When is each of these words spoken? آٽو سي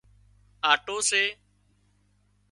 آٽو 0.71 0.97
سي 1.09 1.23